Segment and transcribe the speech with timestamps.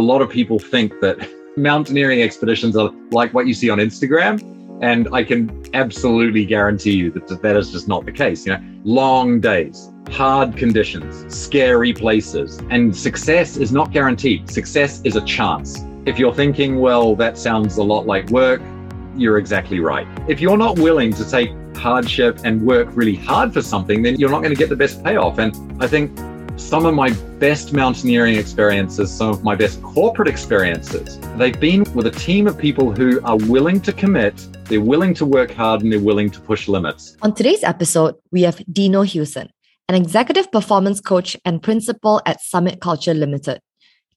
[0.00, 1.18] a lot of people think that
[1.58, 4.40] mountaineering expeditions are like what you see on Instagram.
[4.82, 8.46] And I can absolutely guarantee you that that is just not the case.
[8.46, 14.50] You know, long days, hard conditions, scary places, and success is not guaranteed.
[14.50, 15.84] Success is a chance.
[16.06, 18.62] If you're thinking, well, that sounds a lot like work,
[19.16, 20.06] you're exactly right.
[20.28, 24.30] If you're not willing to take hardship and work really hard for something, then you're
[24.30, 25.38] not going to get the best payoff.
[25.38, 26.18] And I think
[26.60, 32.06] some of my best mountaineering experiences, some of my best corporate experiences, they've been with
[32.06, 35.92] a team of people who are willing to commit, they're willing to work hard, and
[35.92, 37.16] they're willing to push limits.
[37.22, 39.48] On today's episode, we have Dino Hewson,
[39.88, 43.60] an executive performance coach and principal at Summit Culture Limited.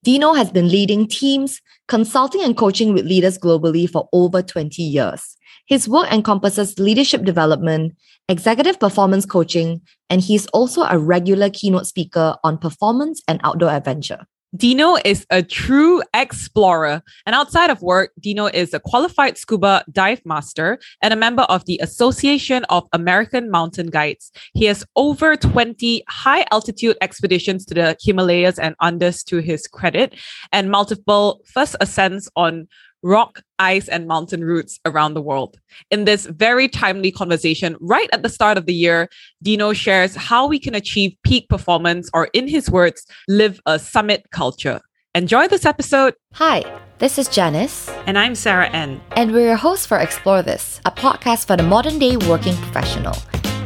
[0.03, 5.37] Dino has been leading teams, consulting and coaching with leaders globally for over 20 years.
[5.65, 7.93] His work encompasses leadership development,
[8.29, 14.25] executive performance coaching, and he's also a regular keynote speaker on performance and outdoor adventure.
[14.55, 17.01] Dino is a true explorer.
[17.25, 21.65] And outside of work, Dino is a qualified scuba dive master and a member of
[21.65, 24.31] the Association of American Mountain Guides.
[24.53, 30.15] He has over 20 high altitude expeditions to the Himalayas and Andes to his credit,
[30.51, 32.67] and multiple first ascents on
[33.03, 35.57] rock, ice, and mountain routes around the world.
[35.91, 39.09] In this very timely conversation, right at the start of the year,
[39.43, 44.25] Dino shares how we can achieve peak performance, or in his words, live a summit
[44.31, 44.81] culture.
[45.15, 46.15] Enjoy this episode.
[46.33, 46.63] Hi,
[46.97, 47.87] this is Janice.
[48.07, 48.99] And I'm Sarah N.
[49.15, 53.15] And we're your hosts for Explore This, a podcast for the modern day working professional.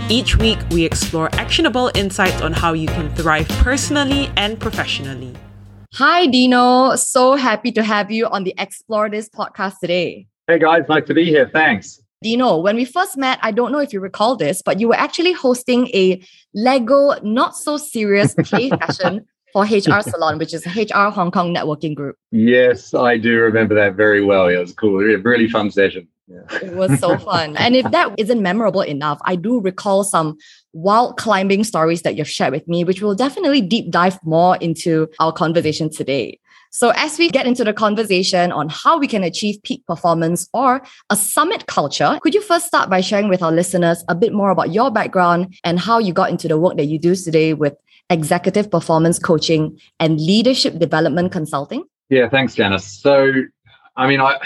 [0.09, 5.33] Each week, we explore actionable insights on how you can thrive personally and professionally.
[5.93, 6.95] Hi, Dino.
[6.95, 10.27] So happy to have you on the Explore This podcast today.
[10.47, 10.83] Hey, guys.
[10.89, 11.49] Nice to be here.
[11.51, 12.01] Thanks.
[12.21, 14.95] Dino, when we first met, I don't know if you recall this, but you were
[14.95, 16.21] actually hosting a
[16.53, 21.95] Lego not so serious play session for HR Salon, which is HR Hong Kong networking
[21.95, 22.17] group.
[22.31, 24.47] Yes, I do remember that very well.
[24.47, 24.99] It was cool.
[24.99, 26.07] A really fun session.
[26.27, 26.41] Yeah.
[26.61, 27.55] It was so fun.
[27.55, 30.37] and if that isn't memorable enough, I do recall some
[30.73, 35.07] wild climbing stories that you've shared with me, which will definitely deep dive more into
[35.19, 36.39] our conversation today.
[36.69, 40.81] So, as we get into the conversation on how we can achieve peak performance or
[41.09, 44.49] a summit culture, could you first start by sharing with our listeners a bit more
[44.49, 47.73] about your background and how you got into the work that you do today with
[48.09, 51.83] executive performance coaching and leadership development consulting?
[52.09, 52.85] Yeah, thanks, Janice.
[52.85, 53.31] So,
[53.95, 54.37] I mean, I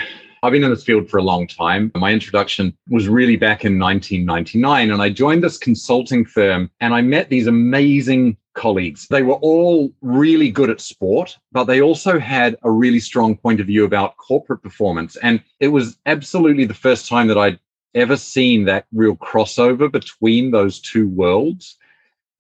[0.44, 1.92] I've been in this field for a long time.
[1.94, 7.02] My introduction was really back in 1999, and I joined this consulting firm and I
[7.02, 9.08] met these amazing colleagues.
[9.08, 13.60] They were all really good at sport, but they also had a really strong point
[13.60, 15.16] of view about corporate performance.
[15.18, 17.60] And it was absolutely the first time that I'd
[17.94, 21.78] ever seen that real crossover between those two worlds.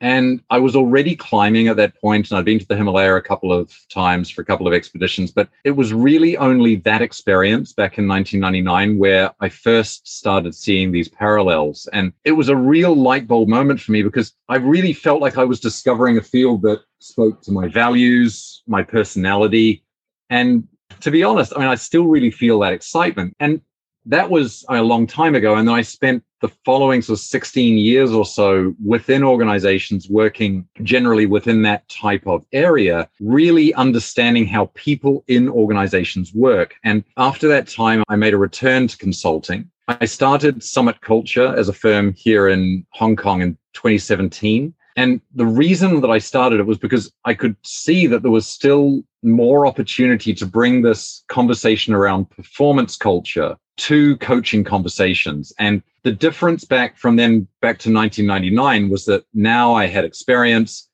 [0.01, 3.21] And I was already climbing at that point, and I'd been to the Himalaya a
[3.21, 5.31] couple of times for a couple of expeditions.
[5.31, 10.91] But it was really only that experience back in 1999 where I first started seeing
[10.91, 11.87] these parallels.
[11.93, 15.37] And it was a real light bulb moment for me because I really felt like
[15.37, 19.83] I was discovering a field that spoke to my values, my personality.
[20.31, 20.67] And
[21.01, 23.35] to be honest, I mean, I still really feel that excitement.
[23.39, 23.61] And
[24.05, 25.55] that was a long time ago.
[25.55, 30.67] And then I spent the following sort of 16 years or so within organizations working
[30.81, 36.75] generally within that type of area, really understanding how people in organizations work.
[36.83, 39.69] And after that time, I made a return to consulting.
[39.87, 44.73] I started Summit Culture as a firm here in Hong Kong in 2017.
[44.97, 48.47] And the reason that I started it was because I could see that there was
[48.47, 55.53] still more opportunity to bring this conversation around performance culture to coaching conversations.
[55.57, 60.87] And the difference back from then back to 1999 was that now I had experience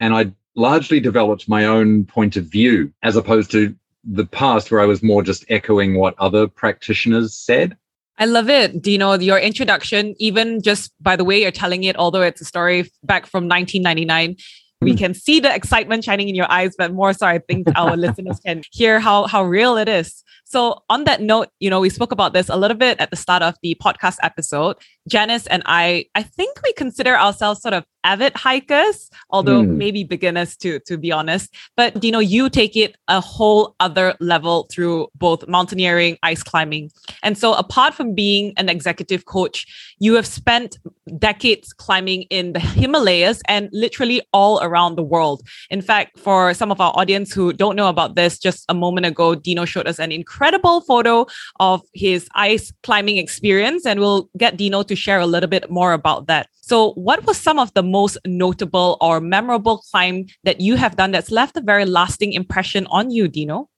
[0.00, 3.74] and I largely developed my own point of view as opposed to
[4.04, 7.76] the past where I was more just echoing what other practitioners said.
[8.18, 8.80] I love it.
[8.80, 12.40] Do you know your introduction, even just by the way you're telling it, although it's
[12.40, 14.36] a story back from 1999,
[14.80, 14.98] we hmm.
[14.98, 18.40] can see the excitement shining in your eyes, but more so, I think our listeners
[18.40, 20.22] can hear how, how real it is.
[20.44, 23.16] So, on that note, you know, we spoke about this a little bit at the
[23.16, 24.76] start of the podcast episode.
[25.08, 29.76] Janice and I, I think we consider ourselves sort of avid hikers, although mm.
[29.76, 31.54] maybe beginners to to be honest.
[31.76, 36.90] But you know, you take it a whole other level through both mountaineering, ice climbing.
[37.22, 39.66] And so apart from being an executive coach,
[39.98, 40.78] you have spent
[41.18, 45.42] decades climbing in the Himalayas and literally all around the world.
[45.70, 49.06] In fact, for some of our audience who don't know about this, just a moment
[49.06, 51.26] ago, Dino showed us an incredible photo
[51.60, 55.92] of his ice climbing experience, and we'll get Dino to share a little bit more
[55.92, 56.48] about that.
[56.62, 61.12] So, what was some of the most notable or memorable climb that you have done
[61.12, 63.68] that's left a very lasting impression on you, Dino?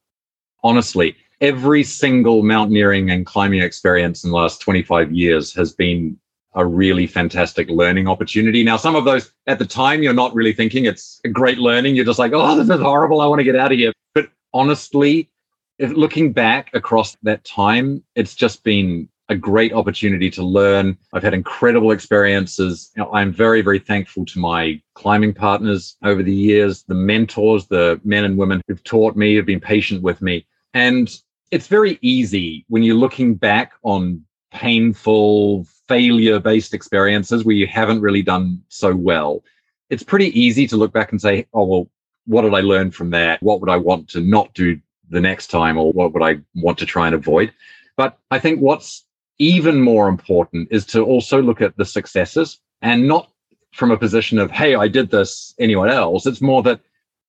[0.67, 6.19] honestly, every single mountaineering and climbing experience in the last 25 years has been
[6.55, 8.65] a really fantastic learning opportunity.
[8.65, 11.95] Now, some of those at the time, you're not really thinking it's a great learning.
[11.95, 13.21] You're just like, oh, this is horrible.
[13.21, 13.93] I want to get out of here.
[14.15, 15.31] But honestly,
[15.79, 20.97] if looking back across that time, it's just been a great opportunity to learn.
[21.13, 22.91] I've had incredible experiences.
[22.97, 27.67] You know, I'm very, very thankful to my climbing partners over the years, the mentors,
[27.67, 30.47] the men and women who've taught me, have been patient with me.
[30.75, 31.15] And
[31.51, 38.01] it's very easy when you're looking back on painful, failure based experiences where you haven't
[38.01, 39.43] really done so well.
[39.91, 41.89] It's pretty easy to look back and say, oh, well,
[42.27, 43.43] what did I learn from that?
[43.43, 44.81] What would I want to not do
[45.11, 45.79] the next time?
[45.79, 47.53] Or what would I want to try and avoid?
[47.97, 49.06] But I think what's
[49.39, 53.31] even more important is to also look at the successes and not
[53.73, 56.27] from a position of, hey, I did this, anyone else.
[56.27, 56.81] It's more that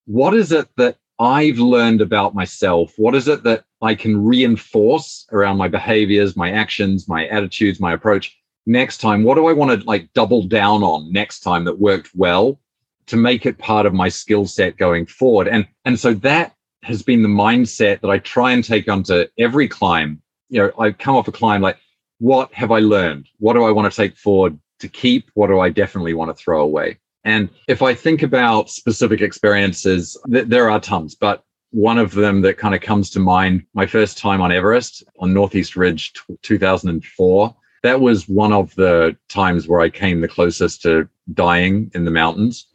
[0.06, 2.94] what is it that I've learned about myself?
[2.98, 7.94] What is it that I can reinforce around my behaviors, my actions, my attitudes, my
[7.94, 9.24] approach next time?
[9.24, 12.60] What do I want to like double down on next time that worked well
[13.08, 15.48] to make it part of my skill set going forward?
[15.48, 16.54] And and so that
[16.84, 20.22] has been the mindset that I try and take onto every climb.
[20.50, 21.78] You know, I come off a climb like,
[22.20, 23.28] what have I learned?
[23.40, 25.30] What do I want to take forward to keep?
[25.34, 26.98] What do I definitely want to throw away?
[27.24, 32.42] And if I think about specific experiences, th- there are tons, but one of them
[32.42, 36.38] that kind of comes to mind my first time on Everest on Northeast Ridge t-
[36.42, 37.56] 2004.
[37.84, 42.12] That was one of the times where I came the closest to dying in the
[42.12, 42.68] mountains.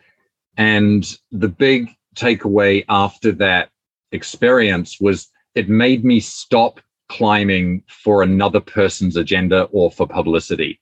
[0.56, 3.70] And the big takeaway after that
[4.12, 6.80] experience was it made me stop
[7.12, 10.80] climbing for another person's agenda or for publicity.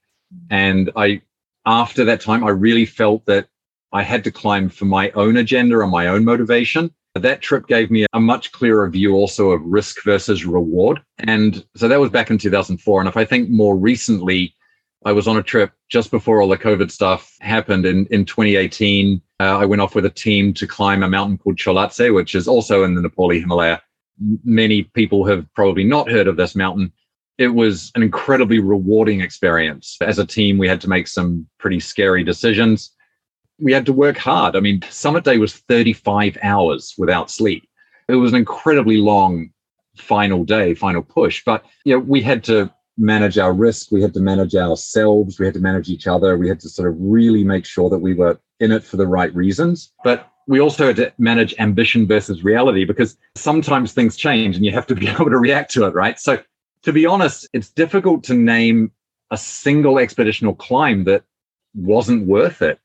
[0.48, 1.22] And I,
[1.66, 3.48] after that time, I really felt that
[3.92, 6.94] I had to climb for my own agenda and my own motivation.
[7.16, 11.02] That trip gave me a much clearer view also of risk versus reward.
[11.18, 13.00] And so that was back in 2004.
[13.00, 14.54] And if I think more recently,
[15.04, 19.20] I was on a trip just before all the COVID stuff happened in, in 2018.
[19.40, 22.46] Uh, I went off with a team to climb a mountain called Cholatse, which is
[22.46, 23.80] also in the Nepali Himalaya.
[24.44, 26.92] Many people have probably not heard of this mountain.
[27.38, 29.96] It was an incredibly rewarding experience.
[30.00, 32.90] As a team, we had to make some pretty scary decisions
[33.60, 34.56] we had to work hard.
[34.56, 37.68] I mean, summit day was 35 hours without sleep.
[38.08, 39.50] It was an incredibly long
[39.96, 41.42] final day, final push.
[41.44, 45.46] But you know, we had to manage our risk, we had to manage ourselves, we
[45.46, 48.14] had to manage each other, we had to sort of really make sure that we
[48.14, 49.92] were in it for the right reasons.
[50.04, 54.72] But we also had to manage ambition versus reality because sometimes things change and you
[54.72, 56.18] have to be able to react to it, right?
[56.18, 56.42] So
[56.82, 58.92] to be honest, it's difficult to name
[59.30, 61.24] a single expeditional climb that
[61.74, 62.80] wasn't worth it.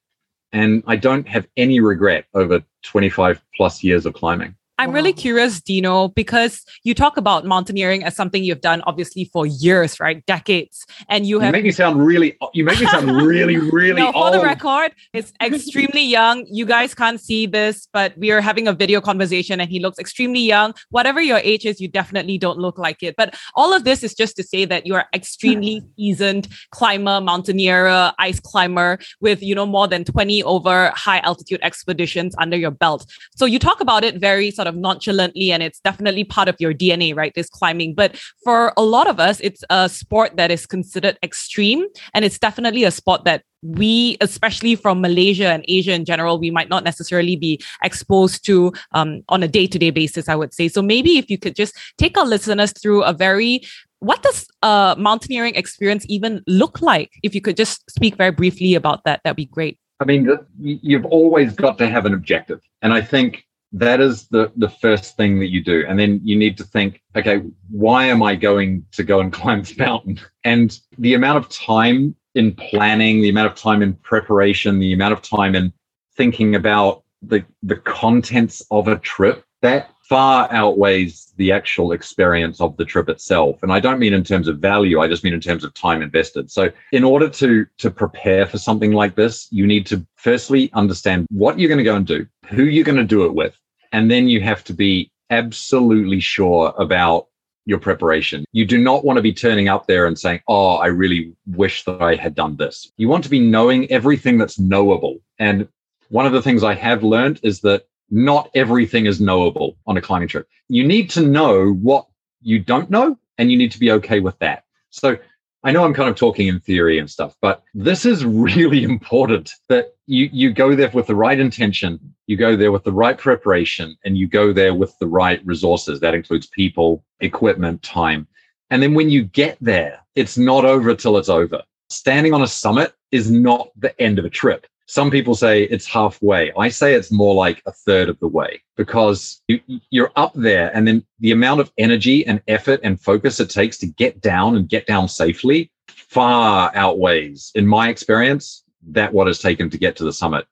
[0.52, 4.56] And I don't have any regret over 25 plus years of climbing.
[4.78, 4.96] I'm wow.
[4.96, 10.00] really curious, Dino, because you talk about mountaineering as something you've done obviously for years,
[10.00, 10.26] right?
[10.26, 10.86] Decades.
[11.08, 14.12] And you have you make me sound really you make me sound really, really no,
[14.12, 16.46] for the record, it's extremely young.
[16.50, 19.98] You guys can't see this, but we are having a video conversation and he looks
[19.98, 20.74] extremely young.
[20.90, 23.16] Whatever your age is, you definitely don't look like it.
[23.16, 28.12] But all of this is just to say that you are extremely seasoned climber, mountaineer,
[28.20, 33.06] ice climber with, you know, more than 20 over high altitude expeditions under your belt.
[33.36, 36.56] So you talk about it very sort sort of nonchalantly and it's definitely part of
[36.60, 37.34] your DNA, right?
[37.36, 37.94] This climbing.
[37.94, 41.86] But for a lot of us, it's a sport that is considered extreme.
[42.14, 46.52] And it's definitely a sport that we, especially from Malaysia and Asia in general, we
[46.52, 50.54] might not necessarily be exposed to um, on a day to day basis, I would
[50.54, 50.68] say.
[50.68, 53.62] So maybe if you could just take our listeners through a very
[54.00, 57.12] what does a mountaineering experience even look like?
[57.24, 59.80] If you could just speak very briefly about that, that'd be great.
[60.00, 62.60] I mean, you've always got to have an objective.
[62.82, 65.86] And I think that is the the first thing that you do.
[65.88, 69.60] And then you need to think okay why am i going to go and climb
[69.60, 70.20] this mountain?
[70.44, 75.14] And the amount of time in planning the amount of time in preparation the amount
[75.14, 75.74] of time in
[76.16, 82.76] thinking about the the contents of a trip that far outweighs the actual experience of
[82.78, 85.42] the trip itself and i don't mean in terms of value i just mean in
[85.42, 89.66] terms of time invested so in order to to prepare for something like this you
[89.66, 93.04] need to firstly understand what you're going to go and do who you're going to
[93.04, 93.58] do it with
[93.92, 97.28] and then you have to be absolutely sure about
[97.66, 98.46] your preparation.
[98.52, 101.84] You do not want to be turning up there and saying, Oh, I really wish
[101.86, 102.92] that I had done this.
[102.98, 105.18] You want to be knowing everything that's knowable.
[105.40, 105.68] And
[106.10, 110.02] one of the things I have learned is that not everything is knowable on a
[110.02, 110.48] climbing trip.
[110.68, 112.08] You need to know what
[112.42, 114.64] you don't know, and you need to be okay with that.
[114.90, 115.18] So
[115.64, 119.52] I know I'm kind of talking in theory and stuff, but this is really important
[119.68, 123.18] that you you go there with the right intention, you go there with the right
[123.18, 126.00] preparation, and you go there with the right resources.
[126.00, 128.28] That includes people, equipment, time.
[128.70, 131.64] And then when you get there, it's not over till it's over.
[131.90, 134.68] Standing on a summit is not the end of a trip.
[134.88, 136.52] Some people say it's halfway.
[136.58, 140.70] I say it's more like a third of the way because you, you're up there
[140.76, 144.56] and then the amount of energy and effort and focus it takes to get down
[144.56, 149.96] and get down safely far outweighs, in my experience, that what has taken to get
[149.98, 150.46] to the summit.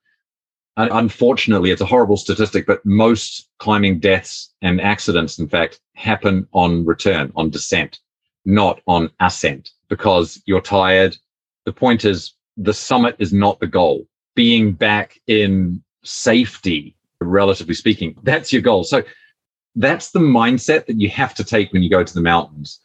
[0.76, 6.48] And unfortunately, it's a horrible statistic, but most climbing deaths and accidents, in fact, happen
[6.52, 8.00] on return, on descent,
[8.44, 11.16] not on ascent, because you're tired.
[11.64, 18.16] The point is, the summit is not the goal being back in safety, relatively speaking.
[18.22, 18.84] That's your goal.
[18.84, 19.02] So
[19.76, 22.80] that's the mindset that you have to take when you go to the mountains.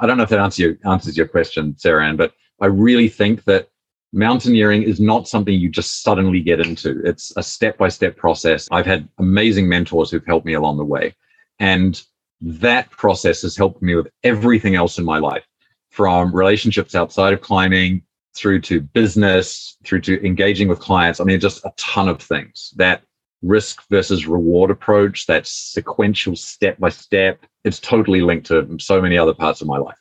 [0.00, 3.08] I don't know if that answers your, answers your question, Sarah Ann, but I really
[3.08, 3.68] think that
[4.12, 7.00] mountaineering is not something you just suddenly get into.
[7.04, 8.68] It's a step by step process.
[8.70, 11.14] I've had amazing mentors who've helped me along the way.
[11.58, 12.02] And
[12.40, 15.44] that process has helped me with everything else in my life
[15.90, 18.02] from relationships outside of climbing
[18.36, 21.20] through to business, through to engaging with clients.
[21.20, 22.72] I mean, just a ton of things.
[22.76, 23.02] That
[23.42, 29.18] risk versus reward approach, that sequential step by step, it's totally linked to so many
[29.18, 29.98] other parts of my life.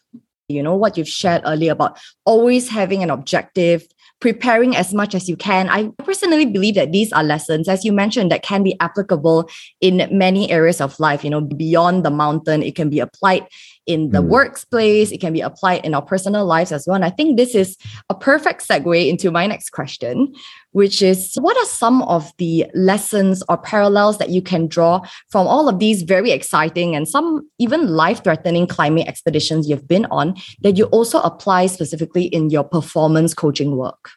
[0.48, 3.88] You know, what you've shared earlier about always having an objective,
[4.20, 5.70] preparing as much as you can.
[5.70, 9.50] I personally believe that these are lessons, as you mentioned, that can be applicable
[9.82, 11.24] in many areas of life.
[11.24, 13.48] You know, beyond the mountain, it can be applied
[13.86, 14.28] in the mm.
[14.28, 16.96] workplace, it can be applied in our personal lives as well.
[16.96, 17.78] And I think this is
[18.10, 20.34] a perfect segue into my next question,
[20.76, 25.48] which is what are some of the lessons or parallels that you can draw from
[25.48, 30.36] all of these very exciting and some even life threatening climbing expeditions you've been on
[30.60, 34.10] that you also apply specifically in your performance coaching work?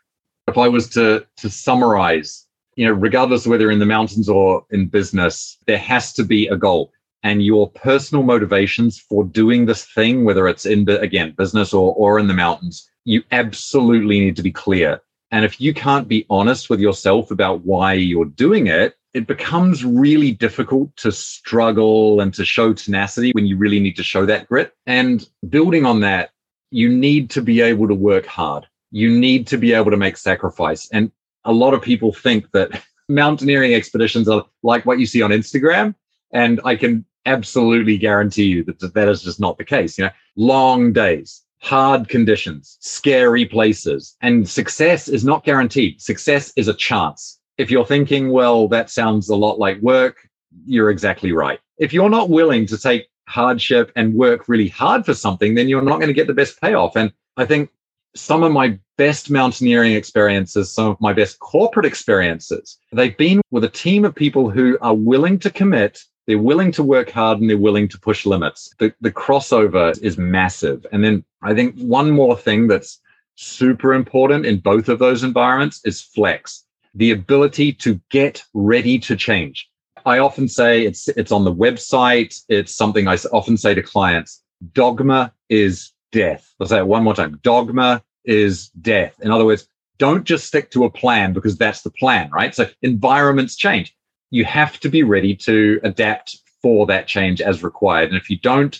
[0.48, 4.66] If I was to, to summarize, you know, regardless of whether in the mountains or
[4.70, 6.90] in business, there has to be a goal
[7.22, 12.18] and your personal motivations for doing this thing, whether it's in, again, business or, or
[12.18, 15.00] in the mountains, you absolutely need to be clear.
[15.30, 19.84] And if you can't be honest with yourself about why you're doing it, it becomes
[19.84, 24.48] really difficult to struggle and to show tenacity when you really need to show that
[24.48, 24.74] grit.
[24.86, 26.30] And building on that,
[26.70, 28.66] you need to be able to work hard.
[28.90, 30.88] You need to be able to make sacrifice.
[30.92, 31.10] And
[31.44, 35.94] a lot of people think that mountaineering expeditions are like what you see on Instagram.
[36.32, 39.98] And I can absolutely guarantee you that that is just not the case.
[39.98, 46.00] You know, long days, hard conditions, scary places, and success is not guaranteed.
[46.00, 47.38] Success is a chance.
[47.58, 50.28] If you're thinking, well, that sounds a lot like work,
[50.64, 51.58] you're exactly right.
[51.78, 55.82] If you're not willing to take hardship and work really hard for something, then you're
[55.82, 56.96] not going to get the best payoff.
[56.96, 57.70] And I think
[58.14, 63.64] some of my best mountaineering experiences, some of my best corporate experiences, they've been with
[63.64, 67.48] a team of people who are willing to commit they're willing to work hard and
[67.48, 68.70] they're willing to push limits.
[68.78, 70.86] The, the crossover is massive.
[70.92, 73.00] And then I think one more thing that's
[73.36, 76.64] super important in both of those environments is flex,
[76.94, 79.68] the ability to get ready to change.
[80.04, 82.40] I often say it's it's on the website.
[82.48, 84.42] It's something I often say to clients.
[84.72, 86.52] Dogma is death.
[86.60, 87.38] I'll say it one more time.
[87.42, 89.14] Dogma is death.
[89.20, 89.68] In other words,
[89.98, 92.54] don't just stick to a plan because that's the plan, right?
[92.54, 93.94] So environments change
[94.30, 98.08] you have to be ready to adapt for that change as required.
[98.08, 98.78] And if you don't,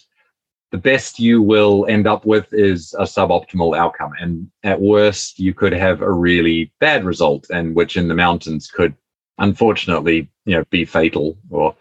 [0.71, 4.13] the best you will end up with is a suboptimal outcome.
[4.21, 8.71] And at worst, you could have a really bad result, and which in the mountains
[8.71, 8.95] could
[9.39, 11.75] unfortunately, you know, be fatal or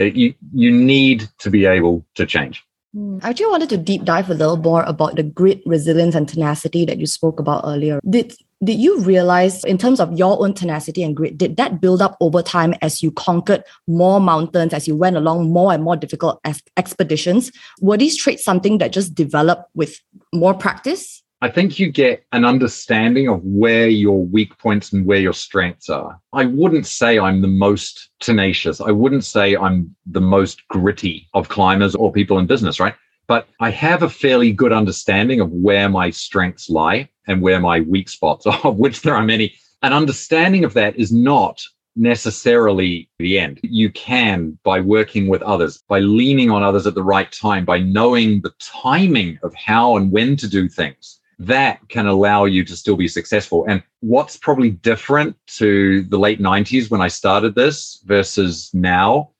[0.00, 2.62] uh, you you need to be able to change.
[2.92, 3.18] Hmm.
[3.22, 6.84] I actually wanted to deep dive a little more about the grit, resilience, and tenacity
[6.84, 8.00] that you spoke about earlier.
[8.08, 12.00] Did did you realize in terms of your own tenacity and grit did that build
[12.00, 15.96] up over time as you conquered more mountains as you went along more and more
[15.96, 16.40] difficult
[16.76, 20.00] expeditions were these traits something that just developed with
[20.32, 25.18] more practice I think you get an understanding of where your weak points and where
[25.18, 26.18] your strengths are.
[26.32, 28.80] I wouldn't say I'm the most tenacious.
[28.80, 32.94] I wouldn't say I'm the most gritty of climbers or people in business, right?
[33.26, 37.80] But I have a fairly good understanding of where my strengths lie and where my
[37.80, 39.54] weak spots are, of which there are many.
[39.82, 41.62] An understanding of that is not
[41.96, 43.60] necessarily the end.
[43.62, 47.78] You can, by working with others, by leaning on others at the right time, by
[47.78, 52.76] knowing the timing of how and when to do things, that can allow you to
[52.76, 53.64] still be successful.
[53.68, 59.30] And what's probably different to the late 90s when I started this versus now,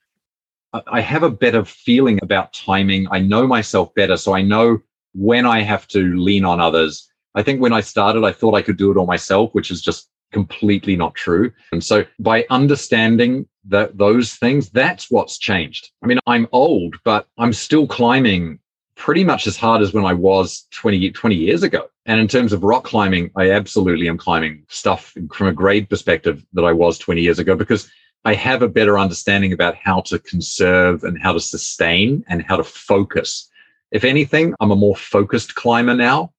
[0.86, 3.06] I have a better feeling about timing.
[3.10, 4.16] I know myself better.
[4.16, 4.80] So I know
[5.12, 7.08] when I have to lean on others.
[7.34, 9.82] I think when I started, I thought I could do it all myself, which is
[9.82, 11.52] just completely not true.
[11.72, 15.90] And so by understanding that those things, that's what's changed.
[16.02, 18.58] I mean, I'm old, but I'm still climbing
[18.96, 21.88] pretty much as hard as when I was 20, 20 years ago.
[22.06, 26.44] And in terms of rock climbing, I absolutely am climbing stuff from a grade perspective
[26.52, 27.90] that I was 20 years ago because
[28.24, 32.56] I have a better understanding about how to conserve and how to sustain and how
[32.56, 33.50] to focus.
[33.90, 36.32] If anything, I'm a more focused climber now.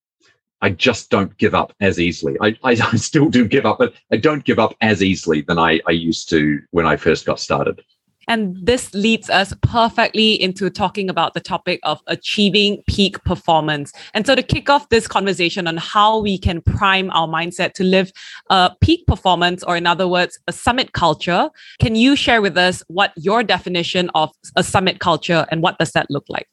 [0.62, 2.38] I just don't give up as easily.
[2.42, 5.60] I, I, I still do give up, but I don't give up as easily than
[5.60, 7.84] I, I used to when I first got started.
[8.28, 13.94] And this leads us perfectly into talking about the topic of achieving peak performance.
[14.14, 17.84] And so, to kick off this conversation on how we can prime our mindset to
[17.84, 18.12] live
[18.50, 22.84] a peak performance, or in other words, a summit culture, can you share with us
[22.88, 26.48] what your definition of a summit culture and what does that look like?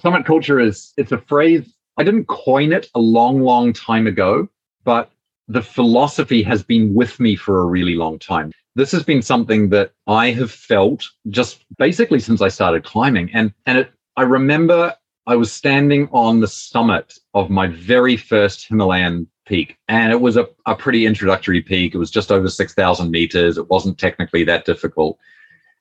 [0.00, 4.48] Summit culture is it's a phrase I didn't coin it a long, long time ago,
[4.84, 5.10] but
[5.48, 9.70] the philosophy has been with me for a really long time this has been something
[9.70, 13.28] that I have felt just basically since I started climbing.
[13.34, 14.94] And, and it, I remember
[15.26, 19.76] I was standing on the summit of my very first Himalayan peak.
[19.88, 21.92] And it was a, a pretty introductory peak.
[21.92, 23.58] It was just over 6,000 meters.
[23.58, 25.18] It wasn't technically that difficult.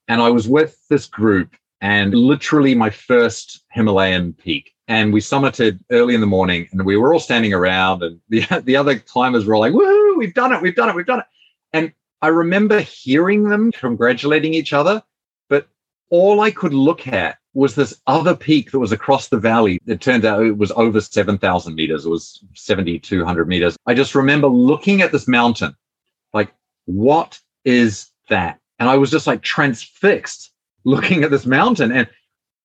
[0.08, 4.74] And I was with this group and literally my first Himalayan peak.
[4.88, 8.46] And we summited early in the morning and we were all standing around and the,
[8.64, 11.20] the other climbers were all like, woohoo, we've done it, we've done it, we've done
[11.20, 11.26] it.
[11.74, 11.92] And
[12.22, 15.04] I remember hearing them congratulating each other,
[15.50, 15.68] but
[16.10, 19.80] all I could look at was this other peak that was across the valley.
[19.88, 22.06] It turned out it was over 7,000 meters.
[22.06, 23.76] It was 7,200 meters.
[23.88, 25.76] I just remember looking at this mountain,
[26.34, 26.54] like,
[26.86, 28.60] what is that?
[28.80, 30.52] And I was just like transfixed
[30.84, 31.92] looking at this mountain.
[31.92, 32.08] And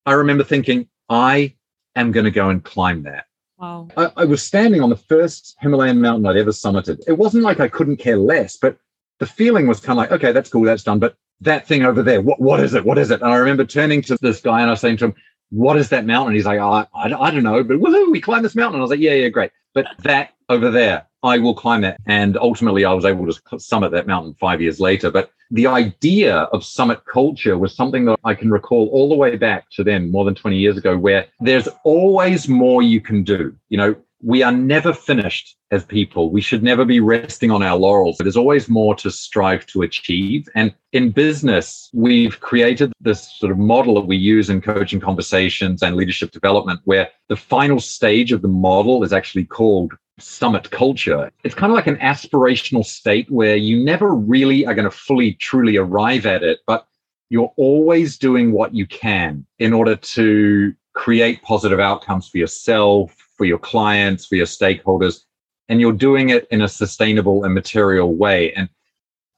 [0.05, 1.55] I remember thinking, I
[1.97, 3.27] am going to go and climb that.
[3.59, 3.89] Wow.
[3.97, 7.03] I, I was standing on the first Himalayan mountain I'd ever summited.
[7.07, 8.77] It wasn't like I couldn't care less, but
[9.21, 10.99] the feeling was kind of like, okay, that's cool, that's done.
[10.99, 12.85] But that thing over there, what, what is it?
[12.85, 13.21] What is it?
[13.23, 15.15] And I remember turning to this guy and I was saying to him,
[15.51, 16.35] what is that mountain?
[16.35, 18.77] He's like, oh, I, I, I don't know, but woohoo, we climbed this mountain.
[18.77, 19.53] And I was like, yeah, yeah, great.
[19.75, 21.99] But that over there, I will climb that.
[22.07, 25.11] And ultimately, I was able to summit that mountain five years later.
[25.11, 29.37] But the idea of summit culture was something that I can recall all the way
[29.37, 33.55] back to then, more than 20 years ago, where there's always more you can do.
[33.69, 36.31] You know, we are never finished as people.
[36.31, 38.19] We should never be resting on our laurels.
[38.19, 40.49] There's always more to strive to achieve.
[40.55, 45.83] And in business, we've created this sort of model that we use in coaching conversations
[45.83, 51.31] and leadership development, where the final stage of the model is actually called summit culture.
[51.45, 55.35] It's kind of like an aspirational state where you never really are going to fully,
[55.35, 56.87] truly arrive at it, but
[57.31, 63.45] you're always doing what you can in order to create positive outcomes for yourself, for
[63.45, 65.21] your clients, for your stakeholders,
[65.69, 68.53] and you're doing it in a sustainable and material way.
[68.53, 68.69] And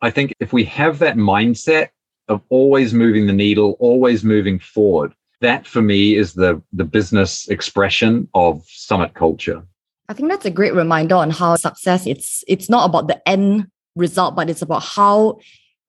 [0.02, 1.90] I think if we have that mindset
[2.28, 7.48] of always moving the needle, always moving forward, that for me is the the business
[7.48, 9.62] expression of summit culture.
[10.08, 13.68] I think that's a great reminder on how success it's it's not about the end
[13.96, 15.38] result, but it's about how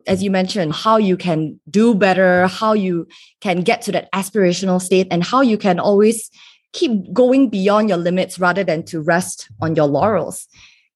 [0.08, 3.08] as you mentioned, how you can do better, how you
[3.41, 6.30] can get to that aspirational state, and how you can always
[6.73, 10.47] keep going beyond your limits rather than to rest on your laurels.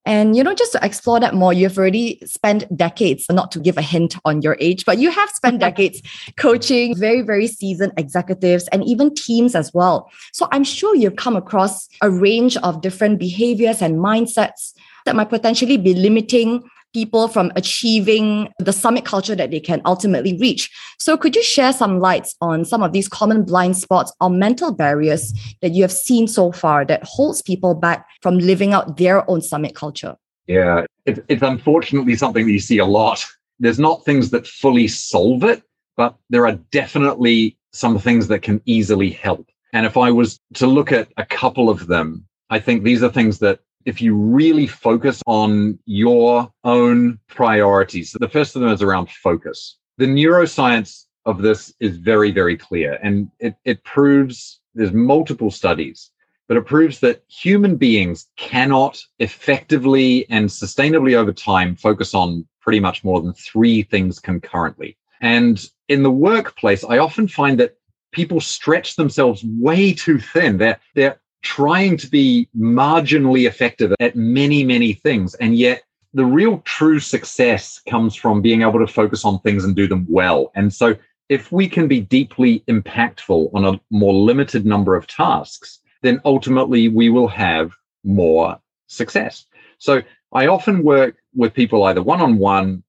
[0.06, 3.76] And you know, just to explore that more, you've already spent decades, not to give
[3.76, 6.00] a hint on your age, but you have spent decades
[6.36, 10.10] coaching very, very seasoned executives and even teams as well.
[10.32, 14.72] So I'm sure you've come across a range of different behaviors and mindsets
[15.04, 20.36] that might potentially be limiting people from achieving the summit culture that they can ultimately
[20.38, 20.70] reach.
[20.98, 24.72] So, could you share some lights on some of these common blind spots or mental
[24.72, 29.28] barriers that you have seen so far that holds people back from living out their
[29.30, 30.16] own summit culture?
[30.46, 33.24] Yeah, it's, it's unfortunately something that you see a lot.
[33.58, 35.62] There's not things that fully solve it,
[35.96, 39.46] but there are definitely some things that can easily help.
[39.72, 43.10] And if I was to look at a couple of them, I think these are
[43.10, 48.16] things that if you really focus on your own priorities.
[48.18, 49.78] The first of them is around focus.
[49.98, 52.98] The neuroscience of this is very, very clear.
[53.02, 56.10] And it, it proves there's multiple studies,
[56.48, 62.80] but it proves that human beings cannot effectively and sustainably over time focus on pretty
[62.80, 64.96] much more than three things concurrently.
[65.20, 67.76] And in the workplace, I often find that
[68.12, 70.58] people stretch themselves way too thin.
[70.58, 75.34] They're, they're trying to be marginally effective at many, many things.
[75.34, 79.76] And yet, the real true success comes from being able to focus on things and
[79.76, 80.50] do them well.
[80.54, 80.96] And so,
[81.28, 86.88] if we can be deeply impactful on a more limited number of tasks, then ultimately
[86.88, 87.72] we will have
[88.04, 89.46] more success.
[89.78, 92.82] So I often work with people either one on one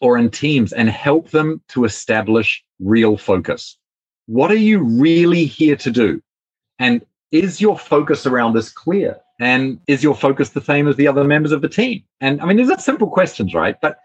[0.00, 3.78] or in teams and help them to establish real focus.
[4.26, 6.22] What are you really here to do?
[6.78, 7.04] And
[7.34, 9.18] is your focus around this clear?
[9.40, 12.04] And is your focus the same as the other members of the team?
[12.20, 13.74] And I mean, these are simple questions, right?
[13.82, 13.98] But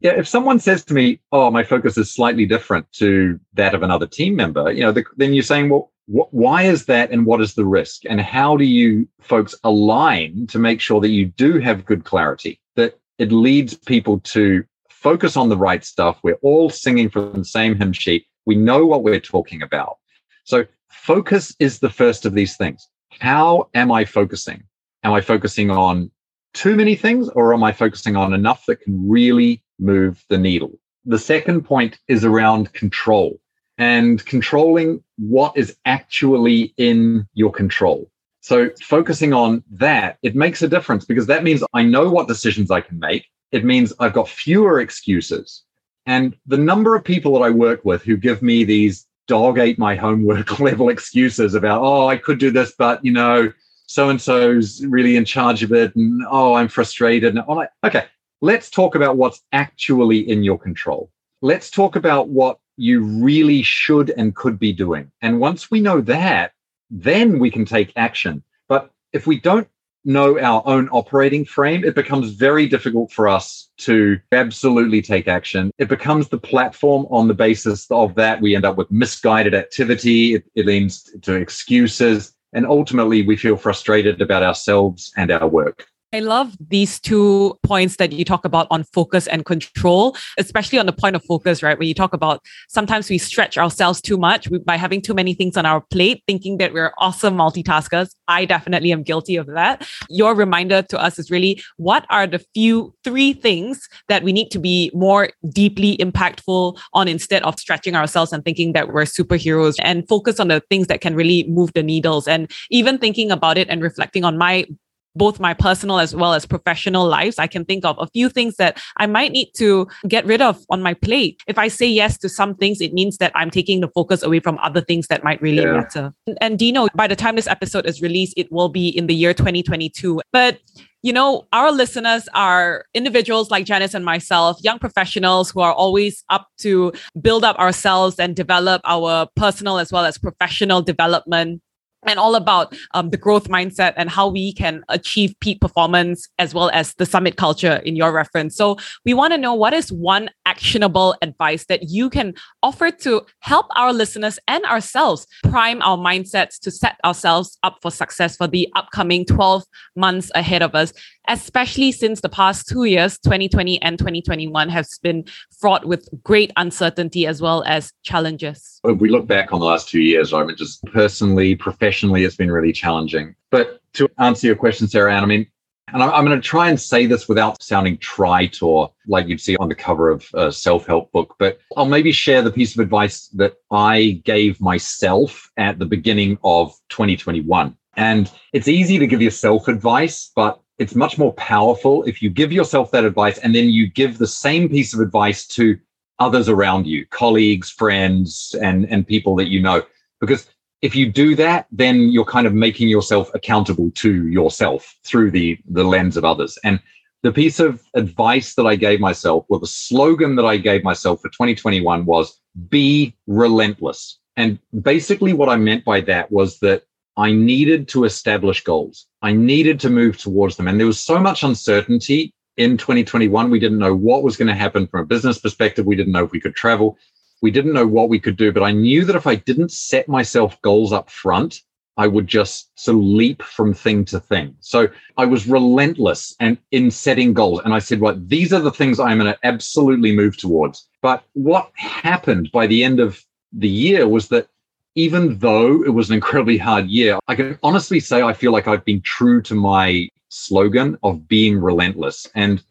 [0.00, 3.84] yeah, if someone says to me, "Oh, my focus is slightly different to that of
[3.84, 7.24] another team member," you know, the, then you're saying, "Well, wh- why is that, and
[7.24, 11.26] what is the risk, and how do you folks align to make sure that you
[11.26, 16.18] do have good clarity, that it leads people to focus on the right stuff.
[16.24, 18.26] We're all singing from the same hymn sheet.
[18.44, 19.98] We know what we're talking about.
[20.42, 22.88] So focus is the first of these things.
[23.18, 24.62] How am I focusing?
[25.02, 26.10] Am I focusing on
[26.54, 30.72] too many things or am I focusing on enough that can really move the needle?
[31.04, 33.40] The second point is around control
[33.78, 38.08] and controlling what is actually in your control.
[38.40, 42.70] So focusing on that, it makes a difference because that means I know what decisions
[42.70, 43.26] I can make.
[43.50, 45.62] It means I've got fewer excuses.
[46.06, 49.78] And the number of people that I work with who give me these dog ate
[49.78, 53.50] my homework level excuses about, oh, I could do this, but you know,
[53.86, 55.96] so and so's really in charge of it.
[55.96, 57.30] And oh, I'm frustrated.
[57.30, 58.04] And I'm like, okay,
[58.42, 61.10] let's talk about what's actually in your control.
[61.40, 65.10] Let's talk about what you really should and could be doing.
[65.22, 66.52] And once we know that,
[66.90, 68.42] then we can take action.
[68.68, 69.66] But if we don't
[70.04, 75.70] know our own operating frame, it becomes very difficult for us to absolutely take action.
[75.78, 78.40] It becomes the platform on the basis of that.
[78.40, 80.34] We end up with misguided activity.
[80.34, 82.32] It, it leads to excuses.
[82.52, 85.86] And ultimately, we feel frustrated about ourselves and our work.
[86.14, 90.84] I love these two points that you talk about on focus and control, especially on
[90.84, 91.78] the point of focus, right?
[91.78, 95.56] When you talk about sometimes we stretch ourselves too much by having too many things
[95.56, 98.10] on our plate, thinking that we're awesome multitaskers.
[98.28, 99.88] I definitely am guilty of that.
[100.10, 104.50] Your reminder to us is really what are the few three things that we need
[104.50, 109.76] to be more deeply impactful on instead of stretching ourselves and thinking that we're superheroes
[109.82, 112.28] and focus on the things that can really move the needles.
[112.28, 114.66] And even thinking about it and reflecting on my
[115.14, 118.56] both my personal as well as professional lives, I can think of a few things
[118.56, 121.40] that I might need to get rid of on my plate.
[121.46, 124.40] If I say yes to some things, it means that I'm taking the focus away
[124.40, 125.72] from other things that might really yeah.
[125.72, 126.14] matter.
[126.40, 129.34] And Dino, by the time this episode is released, it will be in the year
[129.34, 130.20] 2022.
[130.32, 130.58] But
[131.04, 136.24] you know, our listeners are individuals like Janice and myself, young professionals who are always
[136.30, 141.60] up to build up ourselves and develop our personal as well as professional development
[142.04, 146.54] and all about um, the growth mindset and how we can achieve peak performance as
[146.54, 148.56] well as the summit culture in your reference.
[148.56, 153.12] So we want to know what is one actionable advice that you can offer to
[153.40, 158.46] help our listeners and ourselves prime our mindsets to set ourselves up for success for
[158.46, 159.64] the upcoming 12
[159.96, 160.92] months ahead of us
[161.28, 165.24] especially since the past two years, 2020 and 2021, has been
[165.60, 168.80] fraught with great uncertainty as well as challenges.
[168.84, 172.36] If we look back on the last two years, I mean, just personally, professionally, it's
[172.36, 173.34] been really challenging.
[173.50, 175.46] But to answer your question, Sarah Ann, I mean,
[175.88, 179.56] and I'm, going to try and say this without sounding trite or like you'd see
[179.56, 182.80] on the cover of a self help book, but I'll maybe share the piece of
[182.80, 187.76] advice that I gave myself at the beginning of 2021.
[187.96, 192.52] And it's easy to give yourself advice, but it's much more powerful if you give
[192.52, 195.78] yourself that advice and then you give the same piece of advice to
[196.18, 199.82] others around you, colleagues, friends, and, and people that you know.
[200.20, 200.48] Because
[200.82, 205.58] if you do that, then you're kind of making yourself accountable to yourself through the,
[205.70, 206.58] the lens of others.
[206.64, 206.80] And
[207.22, 211.20] the piece of advice that I gave myself, or the slogan that I gave myself
[211.20, 214.18] for 2021 was be relentless.
[214.36, 216.82] And basically, what I meant by that was that
[217.16, 219.06] I needed to establish goals.
[219.20, 220.66] I needed to move towards them.
[220.66, 223.50] And there was so much uncertainty in 2021.
[223.50, 225.86] We didn't know what was going to happen from a business perspective.
[225.86, 226.98] We didn't know if we could travel.
[227.42, 228.52] We didn't know what we could do.
[228.52, 231.60] But I knew that if I didn't set myself goals up front,
[231.98, 234.56] I would just sort of leap from thing to thing.
[234.60, 237.60] So I was relentless and in setting goals.
[237.64, 240.88] And I said, well, these are the things I'm going to absolutely move towards.
[241.02, 244.48] But what happened by the end of the year was that
[244.94, 248.68] even though it was an incredibly hard year, I can honestly say I feel like
[248.68, 252.26] I've been true to my slogan of being relentless.
[252.34, 252.62] And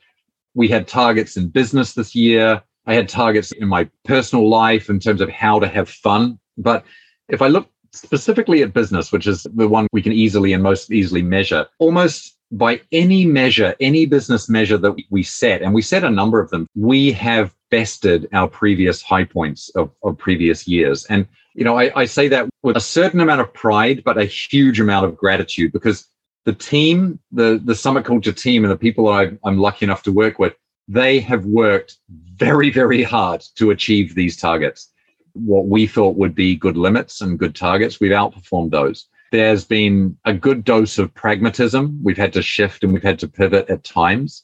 [0.56, 2.62] we had targets in business this year.
[2.86, 6.40] I had targets in my personal life in terms of how to have fun.
[6.58, 6.84] But
[7.30, 10.92] if I look specifically at business, which is the one we can easily and most
[10.92, 16.04] easily measure, almost by any measure, any business measure that we set, and we set
[16.04, 21.06] a number of them, we have bested our previous high points of, of previous years.
[21.06, 24.26] And, you know, I, I say that with a certain amount of pride, but a
[24.26, 26.08] huge amount of gratitude because
[26.44, 30.12] the team, the, the Summit Culture team and the people I, I'm lucky enough to
[30.12, 30.54] work with,
[30.92, 32.00] they have worked
[32.36, 34.92] very, very hard to achieve these targets.
[35.34, 39.08] What we thought would be good limits and good targets, we've outperformed those.
[39.32, 41.98] There's been a good dose of pragmatism.
[42.04, 44.44] We've had to shift and we've had to pivot at times,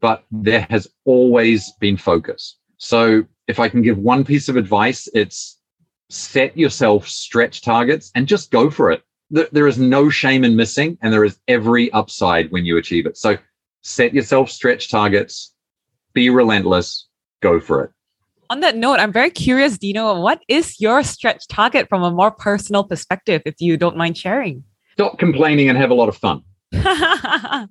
[0.00, 2.56] but there has always been focus.
[2.78, 5.60] So if I can give one piece of advice, it's
[6.08, 9.02] set yourself stretch targets and just go for it.
[9.30, 13.16] There is no shame in missing, and there is every upside when you achieve it.
[13.18, 13.36] So
[13.82, 15.54] set yourself stretch targets,
[16.14, 17.06] be relentless,
[17.40, 17.90] go for it.
[18.50, 22.30] On that note, I'm very curious, Dino, what is your stretch target from a more
[22.30, 24.62] personal perspective, if you don't mind sharing?
[24.92, 26.42] Stop complaining and have a lot of fun.
[26.74, 27.66] I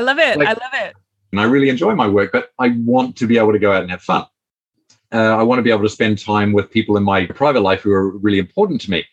[0.00, 0.38] love it.
[0.38, 0.94] Like, I love it.
[1.32, 3.82] And I really enjoy my work, but I want to be able to go out
[3.82, 4.26] and have fun.
[5.12, 7.82] Uh, I want to be able to spend time with people in my private life
[7.82, 9.04] who are really important to me.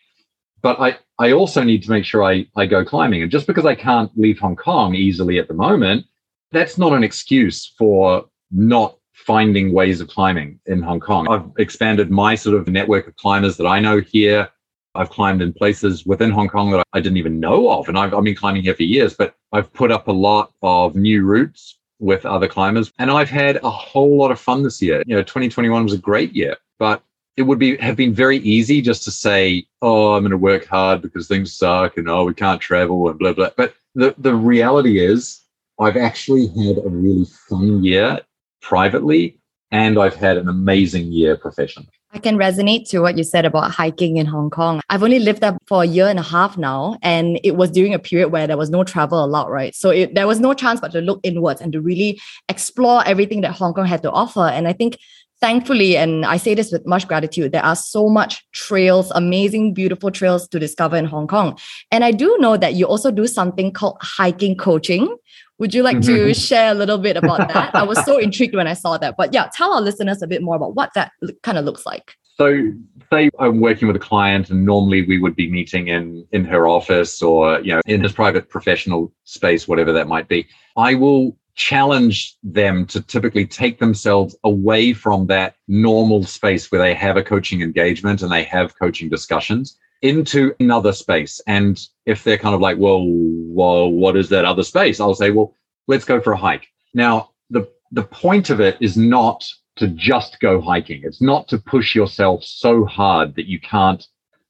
[0.62, 3.22] But I, I also need to make sure I, I go climbing.
[3.22, 6.06] And just because I can't leave Hong Kong easily at the moment,
[6.52, 11.28] that's not an excuse for not finding ways of climbing in Hong Kong.
[11.28, 14.48] I've expanded my sort of network of climbers that I know here.
[14.94, 17.88] I've climbed in places within Hong Kong that I didn't even know of.
[17.88, 20.96] And I've, I've been climbing here for years, but I've put up a lot of
[20.96, 22.92] new routes with other climbers.
[22.98, 25.02] And I've had a whole lot of fun this year.
[25.06, 27.02] You know, 2021 was a great year, but
[27.36, 30.66] it would be have been very easy just to say, oh, I'm going to work
[30.66, 33.50] hard because things suck and oh, we can't travel and blah, blah.
[33.56, 35.42] But the, the reality is,
[35.78, 38.20] I've actually had a really fun year
[38.60, 39.38] privately,
[39.70, 41.90] and I've had an amazing year professionally.
[42.12, 44.80] I can resonate to what you said about hiking in Hong Kong.
[44.90, 47.94] I've only lived there for a year and a half now, and it was during
[47.94, 49.74] a period where there was no travel allowed, right?
[49.76, 53.42] So it, there was no chance but to look inwards and to really explore everything
[53.42, 54.40] that Hong Kong had to offer.
[54.40, 54.98] And I think
[55.40, 60.10] thankfully, and I say this with much gratitude, there are so much trails, amazing, beautiful
[60.10, 61.58] trails to discover in Hong Kong.
[61.90, 65.16] And I do know that you also do something called hiking coaching.
[65.60, 66.28] Would you like mm-hmm.
[66.28, 67.74] to share a little bit about that?
[67.74, 69.14] I was so intrigued when I saw that.
[69.18, 72.16] But yeah, tell our listeners a bit more about what that kind of looks like.
[72.38, 72.72] So,
[73.12, 76.66] say I'm working with a client, and normally we would be meeting in in her
[76.66, 80.48] office or you know in his private professional space, whatever that might be.
[80.78, 86.94] I will challenge them to typically take themselves away from that normal space where they
[86.94, 91.40] have a coaching engagement and they have coaching discussions into another space.
[91.46, 95.00] And if they're kind of like, well, well, what is that other space?
[95.00, 95.54] I'll say, well,
[95.86, 96.68] let's go for a hike.
[96.94, 99.44] Now, the the point of it is not
[99.76, 101.02] to just go hiking.
[101.04, 104.06] It's not to push yourself so hard that you can't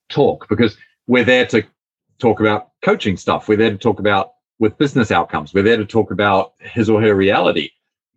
[0.08, 1.62] talk because we're there to
[2.18, 3.48] talk about coaching stuff.
[3.48, 5.54] We're there to talk about with business outcomes.
[5.54, 7.70] We're there to talk about his or her reality.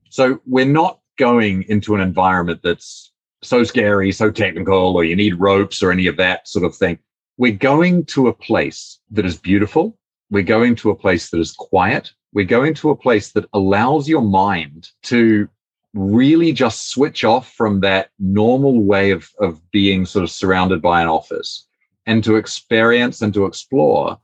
[0.10, 5.40] So we're not going into an environment that's so scary, so technical, or you need
[5.40, 7.00] ropes or any of that sort of thing.
[7.38, 9.98] We're going to a place that is beautiful.
[10.30, 12.12] We're going to a place that is quiet.
[12.34, 15.50] We're going to a place that allows your mind to
[15.94, 21.02] really just switch off from that normal way of, of being sort of surrounded by
[21.02, 21.68] an office
[22.06, 24.20] and to experience and to explore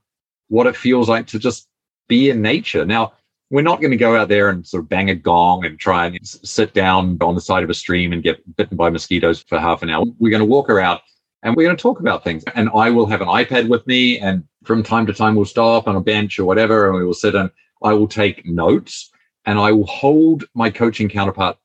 [0.48, 1.68] what it feels like to just
[2.08, 2.84] be in nature.
[2.84, 3.12] Now,
[3.50, 6.06] we're not going to go out there and sort of bang a gong and try
[6.06, 9.58] and sit down on the side of a stream and get bitten by mosquitoes for
[9.58, 10.04] half an hour.
[10.18, 11.00] We're going to walk around
[11.42, 12.44] and we're going to talk about things.
[12.54, 15.88] And I will have an iPad with me, and from time to time, we'll stop
[15.88, 17.50] on a bench or whatever, and we will sit and
[17.82, 19.10] I will take notes
[19.46, 21.56] and I will hold my coaching counterpart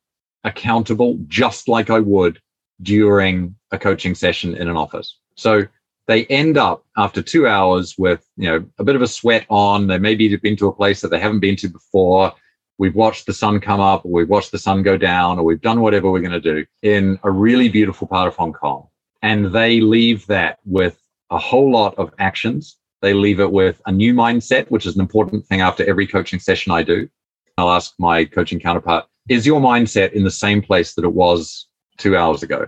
[0.44, 2.40] accountable just like I would
[2.82, 5.18] during a coaching session in an office.
[5.36, 5.64] So
[6.08, 9.88] they end up after two hours with you know a bit of a sweat on.
[9.88, 12.34] They maybe have been to a place that they haven't been to before.
[12.78, 15.62] We've watched the sun come up, or we've watched the sun go down, or we've
[15.62, 18.88] done whatever we're going to do in a really beautiful part of Hong Kong.
[19.26, 22.78] And they leave that with a whole lot of actions.
[23.02, 26.40] They leave it with a new mindset, which is an important thing after every coaching
[26.40, 27.10] session I do.
[27.58, 31.66] I'll ask my coaching counterpart, is your mindset in the same place that it was
[31.98, 32.68] two hours ago?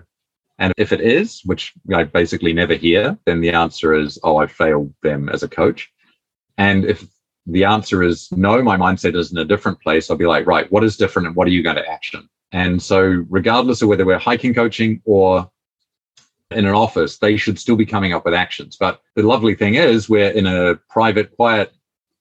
[0.57, 4.47] And if it is, which I basically never hear, then the answer is, oh, I
[4.47, 5.91] failed them as a coach.
[6.57, 7.05] And if
[7.45, 10.71] the answer is no, my mindset is in a different place, I'll be like, right,
[10.71, 12.27] what is different and what are you going to action?
[12.51, 15.51] And so, regardless of whether we're hiking coaching or
[16.51, 18.77] in an office, they should still be coming up with actions.
[18.79, 21.73] But the lovely thing is, we're in a private, quiet,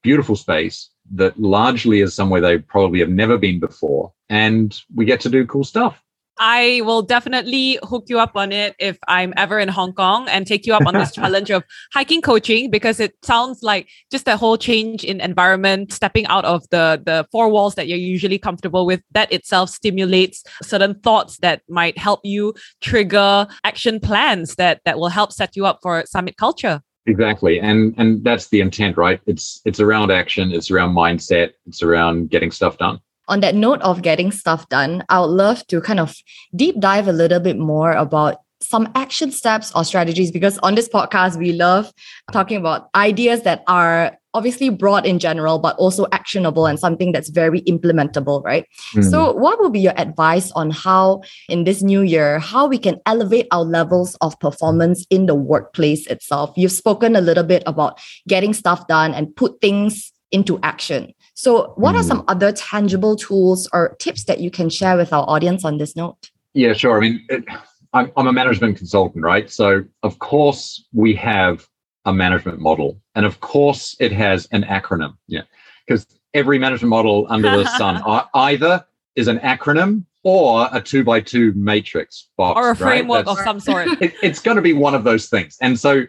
[0.03, 4.13] beautiful space that largely is somewhere they probably have never been before.
[4.29, 6.03] And we get to do cool stuff.
[6.39, 10.47] I will definitely hook you up on it if I'm ever in Hong Kong and
[10.47, 14.37] take you up on this challenge of hiking coaching because it sounds like just a
[14.37, 18.87] whole change in environment, stepping out of the the four walls that you're usually comfortable
[18.87, 19.03] with.
[19.13, 25.09] That itself stimulates certain thoughts that might help you trigger action plans that that will
[25.09, 26.83] help set you up for summit culture.
[27.07, 27.61] Exactly.
[27.61, 29.21] And and that's the intent, right?
[29.27, 33.81] It's it's around action, it's around mindset, it's around getting stuff done on that note
[33.83, 36.15] of getting stuff done, I would love to kind of
[36.55, 40.89] deep dive a little bit more about some action steps or strategies because on this
[40.89, 41.93] podcast, we love
[42.33, 47.31] talking about ideas that are obviously broad in general, but also actionable and something that's
[47.31, 48.67] very implementable, right?
[48.95, 49.11] Mm.
[49.11, 53.01] So, what would be your advice on how, in this new year, how we can
[53.07, 56.53] elevate our levels of performance in the workplace itself?
[56.57, 61.13] You've spoken a little bit about getting stuff done and put things into action.
[61.35, 62.01] So, what mm.
[62.01, 65.79] are some other tangible tools or tips that you can share with our audience on
[65.79, 66.31] this note?
[66.55, 66.97] Yeah, sure.
[66.97, 67.45] I mean, it,
[67.93, 69.51] I'm, I'm a management consultant, right?
[69.51, 71.67] So, of course, we have
[72.05, 75.17] a management model, and of course, it has an acronym.
[75.27, 75.43] Yeah,
[75.87, 78.03] because every management model under the sun
[78.35, 78.85] either
[79.17, 83.39] is an acronym or a two by two matrix box or a framework right?
[83.39, 83.89] of some sort.
[84.01, 86.05] It, it's going to be one of those things, and so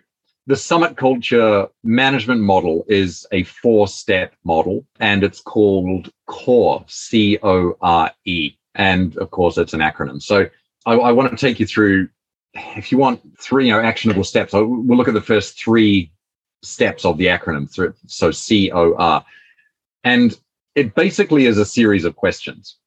[0.47, 7.37] the Summit Culture management model is a four step model and it's called CORE, C
[7.43, 8.53] O R E.
[8.73, 10.21] And of course, it's an acronym.
[10.21, 10.49] So
[10.85, 12.07] I, I, want to take you through,
[12.53, 16.11] if you want three you know, actionable steps, I, we'll look at the first three
[16.63, 17.67] steps of the acronym.
[18.07, 19.25] So C O R.
[20.05, 20.39] And
[20.75, 22.77] it basically is a series of questions.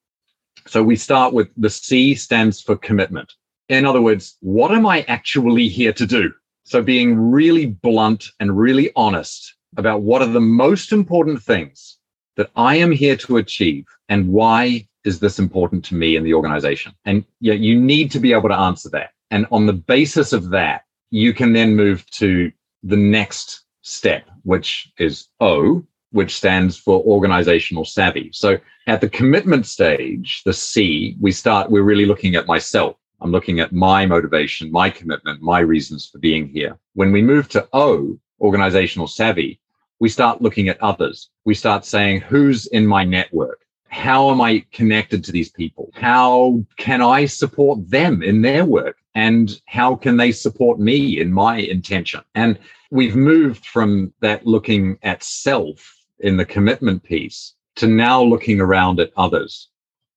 [0.66, 3.34] So we start with the C stands for commitment.
[3.68, 6.32] In other words, what am I actually here to do?
[6.64, 11.98] So being really blunt and really honest about what are the most important things
[12.36, 16.34] that I am here to achieve and why is this important to me and the
[16.34, 16.92] organization?
[17.04, 19.10] And yeah, you need to be able to answer that.
[19.30, 24.92] And on the basis of that, you can then move to the next step, which
[24.98, 28.30] is O, which stands for organizational savvy.
[28.32, 32.96] So at the commitment stage, the C, we start, we're really looking at myself.
[33.20, 36.78] I'm looking at my motivation, my commitment, my reasons for being here.
[36.94, 39.60] When we move to O, organizational savvy,
[39.98, 41.28] we start looking at others.
[41.44, 43.66] We start saying, who's in my network?
[43.88, 45.90] How am I connected to these people?
[45.94, 48.96] How can I support them in their work?
[49.14, 52.20] And how can they support me in my intention?
[52.34, 52.58] And
[52.90, 59.00] we've moved from that looking at self in the commitment piece to now looking around
[59.00, 59.68] at others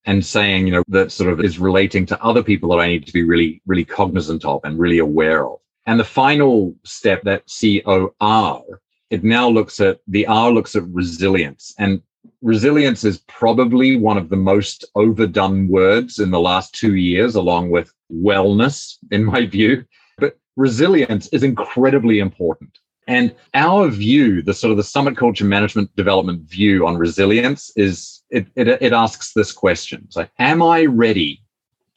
[0.06, 3.06] and saying, you know, that sort of is relating to other people that I need
[3.06, 5.60] to be really, really cognizant of and really aware of.
[5.86, 11.74] And the final step, that COR, it now looks at the R looks at resilience.
[11.78, 12.02] And
[12.42, 17.70] resilience is probably one of the most overdone words in the last two years, along
[17.70, 19.86] with wellness, in my view.
[20.18, 22.80] But resilience is incredibly important.
[23.08, 28.22] And our view, the sort of the summit culture management development view on resilience is
[28.30, 30.10] it, it, it asks this question.
[30.10, 31.42] So am I ready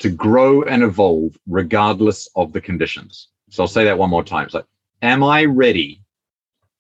[0.01, 3.29] to grow and evolve regardless of the conditions?
[3.51, 4.51] So I'll say that one more time.
[4.51, 4.65] So
[5.03, 6.03] am I ready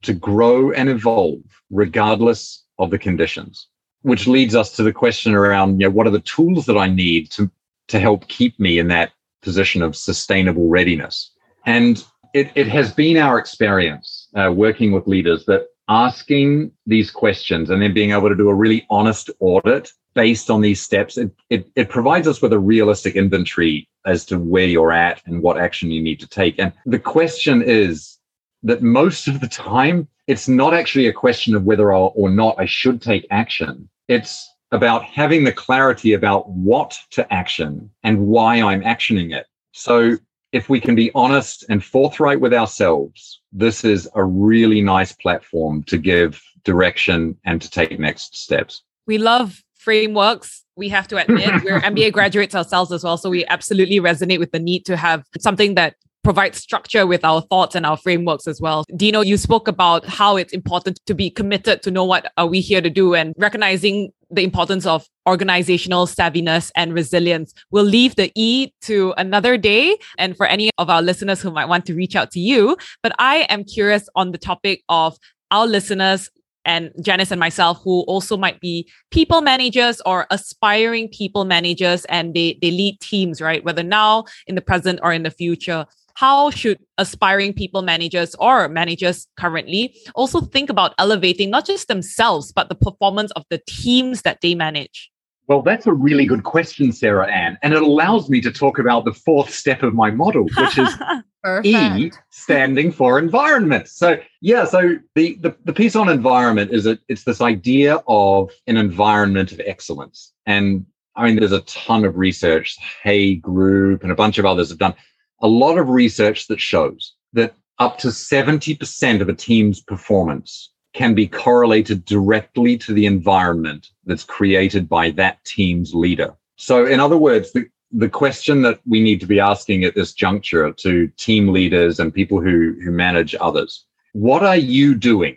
[0.02, 3.68] to grow and evolve regardless of the conditions?
[4.02, 6.88] Which leads us to the question around, you know, what are the tools that I
[6.88, 7.50] need to,
[7.88, 9.12] to help keep me in that
[9.42, 11.30] position of sustainable readiness?
[11.64, 12.04] And
[12.36, 17.80] it, it has been our experience uh, working with leaders that asking these questions and
[17.80, 21.66] then being able to do a really honest audit based on these steps, it, it,
[21.76, 25.90] it, provides us with a realistic inventory as to where you're at and what action
[25.90, 26.58] you need to take.
[26.58, 28.18] And the question is
[28.64, 32.66] that most of the time, it's not actually a question of whether or not I
[32.66, 33.88] should take action.
[34.08, 39.46] It's about having the clarity about what to action and why I'm actioning it.
[39.72, 40.18] So
[40.56, 45.82] if we can be honest and forthright with ourselves, this is a really nice platform
[45.84, 48.82] to give direction and to take next steps.
[49.06, 50.64] We love frameworks.
[50.74, 53.18] We have to admit, we're MBA graduates ourselves as well.
[53.18, 57.40] So we absolutely resonate with the need to have something that provides structure with our
[57.42, 58.84] thoughts and our frameworks as well.
[58.96, 62.60] Dino, you spoke about how it's important to be committed to know what are we
[62.60, 67.52] here to do and recognizing the importance of organizational savviness and resilience.
[67.70, 71.68] We'll leave the E to another day and for any of our listeners who might
[71.68, 72.76] want to reach out to you.
[73.02, 75.16] But I am curious on the topic of
[75.50, 76.30] our listeners
[76.64, 82.34] and Janice and myself who also might be people managers or aspiring people managers and
[82.34, 83.64] they they lead teams, right?
[83.64, 85.86] Whether now in the present or in the future
[86.16, 92.52] how should aspiring people managers or managers currently also think about elevating not just themselves,
[92.52, 95.10] but the performance of the teams that they manage?
[95.46, 97.58] Well, that's a really good question, Sarah Ann.
[97.62, 100.88] And it allows me to talk about the fourth step of my model, which is
[101.64, 103.86] E standing for environment.
[103.86, 108.50] So yeah, so the, the, the piece on environment is that it's this idea of
[108.66, 110.32] an environment of excellence.
[110.46, 114.70] And I mean, there's a ton of research, Hay Group and a bunch of others
[114.70, 114.94] have done
[115.40, 121.14] a lot of research that shows that up to 70% of a team's performance can
[121.14, 126.34] be correlated directly to the environment that's created by that team's leader.
[126.56, 130.14] So, in other words, the, the question that we need to be asking at this
[130.14, 133.84] juncture to team leaders and people who, who manage others
[134.16, 135.36] what are you doing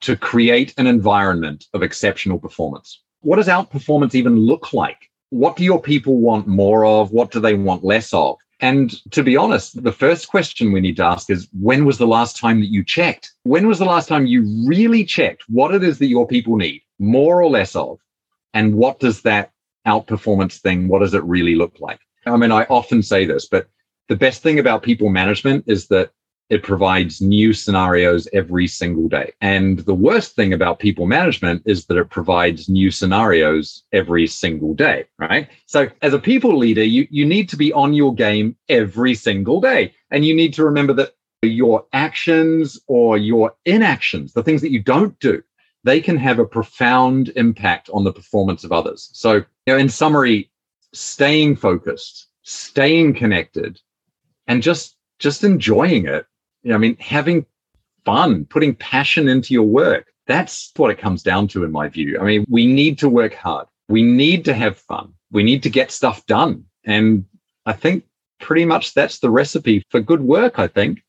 [0.00, 3.02] to create an environment of exceptional performance?
[3.20, 5.10] What does outperformance even look like?
[5.28, 7.10] What do your people want more of?
[7.10, 8.38] What do they want less of?
[8.60, 12.06] And to be honest, the first question we need to ask is when was the
[12.06, 13.32] last time that you checked?
[13.42, 16.82] When was the last time you really checked what it is that your people need,
[16.98, 17.98] more or less of?
[18.54, 19.52] And what does that
[19.86, 22.00] outperformance thing, what does it really look like?
[22.26, 23.68] I mean, I often say this, but
[24.08, 26.10] the best thing about people management is that
[26.48, 29.32] it provides new scenarios every single day.
[29.40, 34.74] And the worst thing about people management is that it provides new scenarios every single
[34.74, 35.48] day, right?
[35.66, 39.60] So as a people leader, you, you need to be on your game every single
[39.60, 39.92] day.
[40.10, 44.80] And you need to remember that your actions or your inactions, the things that you
[44.80, 45.42] don't do,
[45.82, 49.10] they can have a profound impact on the performance of others.
[49.12, 50.50] So, you know, in summary,
[50.92, 53.80] staying focused, staying connected,
[54.46, 56.26] and just just enjoying it
[56.66, 57.46] you know, I mean, having
[58.04, 60.12] fun, putting passion into your work.
[60.26, 62.18] That's what it comes down to, in my view.
[62.20, 63.68] I mean, we need to work hard.
[63.88, 65.14] We need to have fun.
[65.30, 66.64] We need to get stuff done.
[66.84, 67.24] And
[67.66, 68.02] I think
[68.40, 71.02] pretty much that's the recipe for good work, I think.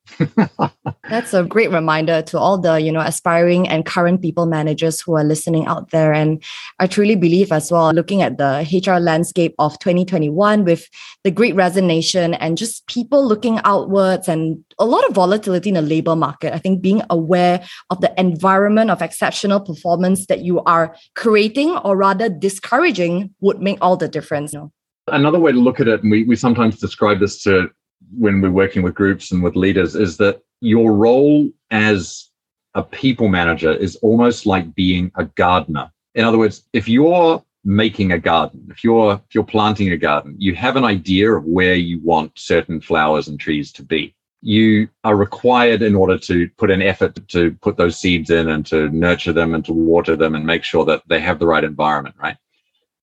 [1.10, 5.16] that's a great reminder to all the, you know, aspiring and current people managers who
[5.16, 6.14] are listening out there.
[6.14, 6.42] And
[6.80, 10.88] I truly believe as well, looking at the HR landscape of 2021 with
[11.24, 15.82] the great resignation and just people looking outwards and a lot of volatility in the
[15.82, 16.54] labor market.
[16.54, 21.98] I think being aware of the environment of exceptional performance that you are creating or
[21.98, 24.54] rather discouraging would make all the difference.
[24.54, 24.72] You know?
[25.08, 27.70] Another way to look at it, and we, we sometimes describe this to
[28.18, 32.30] when we're working with groups and with leaders, is that your role as
[32.76, 35.92] a people manager is almost like being a gardener.
[36.16, 40.36] In other words, if you're making a garden, if you're if you're planting a garden,
[40.38, 44.16] you have an idea of where you want certain flowers and trees to be.
[44.42, 48.66] You are required in order to put an effort to put those seeds in and
[48.68, 51.64] to nurture them and to water them and make sure that they have the right
[51.64, 52.38] environment, right?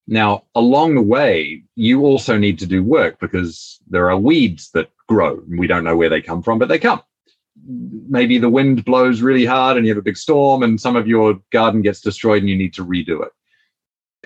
[0.07, 4.91] Now, along the way, you also need to do work because there are weeds that
[5.07, 5.43] grow.
[5.49, 7.03] We don't know where they come from, but they come.
[7.67, 11.07] Maybe the wind blows really hard and you have a big storm and some of
[11.07, 13.33] your garden gets destroyed and you need to redo it.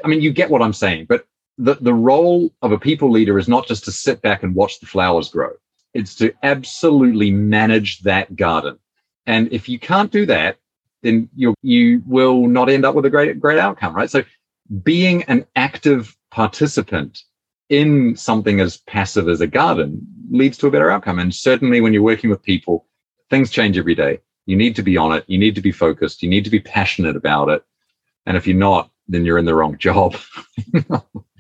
[0.05, 1.27] I mean, you get what I'm saying, but
[1.59, 4.81] the, the role of a people leader is not just to sit back and watch
[4.81, 5.51] the flowers grow.
[5.95, 8.79] It's to absolutely manage that garden.
[9.27, 10.57] And if you can't do that,
[11.03, 14.11] then you you will not end up with a great great outcome, right?
[14.11, 14.25] So
[14.83, 17.23] being an active participant
[17.69, 21.19] in something as passive as a garden leads to a better outcome.
[21.19, 22.87] And certainly when you're working with people,
[23.31, 24.21] things change every day.
[24.47, 25.25] You need to be on it.
[25.27, 26.23] You need to be focused.
[26.23, 27.63] You need to be passionate about it.
[28.25, 30.17] And if you're not, then you're in the wrong job.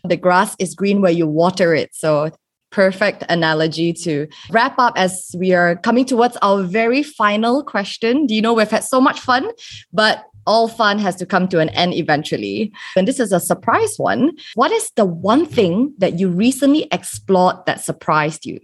[0.04, 1.94] the grass is green where you water it.
[1.94, 2.30] So
[2.70, 8.26] perfect analogy to wrap up as we are coming towards our very final question.
[8.26, 9.50] Do you know we've had so much fun,
[9.92, 12.72] but all fun has to come to an end eventually.
[12.96, 14.32] And this is a surprise one.
[14.54, 18.58] What is the one thing that you recently explored that surprised you?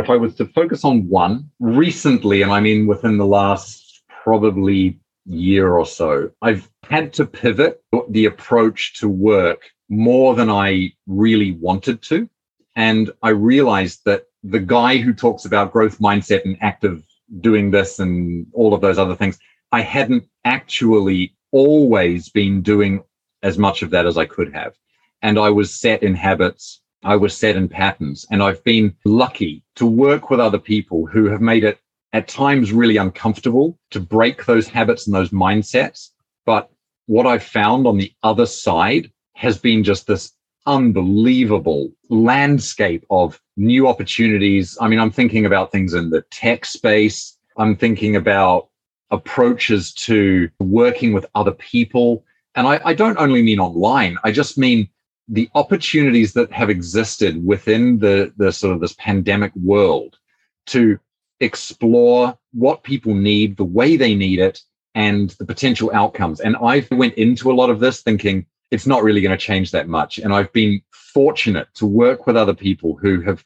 [0.00, 4.98] If I was to focus on one recently, and I mean within the last probably
[5.24, 11.52] year or so, I've had to pivot the approach to work more than I really
[11.52, 12.28] wanted to.
[12.76, 17.02] And I realized that the guy who talks about growth mindset and active
[17.40, 19.38] doing this and all of those other things,
[19.72, 23.02] I hadn't actually always been doing
[23.42, 24.74] as much of that as I could have.
[25.22, 26.80] And I was set in habits.
[27.04, 28.26] I was set in patterns.
[28.30, 31.78] And I've been lucky to work with other people who have made it
[32.12, 36.10] at times really uncomfortable to break those habits and those mindsets.
[36.46, 36.70] But
[37.06, 40.32] what I've found on the other side has been just this
[40.66, 44.76] unbelievable landscape of new opportunities.
[44.80, 47.36] I mean, I'm thinking about things in the tech space.
[47.56, 48.68] I'm thinking about
[49.10, 52.24] approaches to working with other people.
[52.54, 54.88] And I, I, don't only mean online, I just mean
[55.28, 60.18] the opportunities that have existed within the, the sort of this pandemic world
[60.66, 60.98] to
[61.40, 64.60] explore what people need, the way they need it,
[64.94, 66.40] and the potential outcomes.
[66.40, 69.70] And I went into a lot of this thinking, it's not really going to change
[69.70, 70.18] that much.
[70.18, 73.44] And I've been fortunate to work with other people who have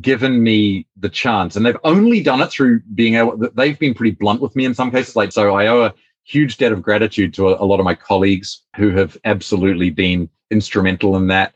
[0.00, 1.56] given me the chance.
[1.56, 4.74] And they've only done it through being able they've been pretty blunt with me in
[4.74, 5.16] some cases.
[5.16, 7.94] Like so i owe a huge debt of gratitude to a, a lot of my
[7.94, 11.54] colleagues who have absolutely been instrumental in that